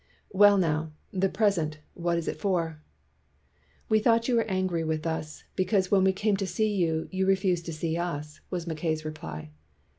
"Well 0.31 0.57
now, 0.57 0.93
the 1.13 1.29
present, 1.29 1.77
what 1.93 2.17
is 2.17 2.27
it 2.27 2.39
for?" 2.41 2.81
"We 3.87 3.99
thought 3.99 4.27
you 4.27 4.33
were 4.35 4.49
angry 4.49 4.83
with 4.83 5.05
us, 5.05 5.43
be 5.55 5.63
cause 5.65 5.91
when 5.91 6.03
we 6.03 6.11
came 6.11 6.37
to 6.37 6.47
see 6.47 6.73
you, 6.73 7.07
you 7.11 7.27
refused 7.27 7.67
to 7.67 7.71
see 7.73 7.97
us," 7.97 8.39
was 8.49 8.65
Mackay 8.65 8.95
's 8.95 9.05
reply. 9.05 9.51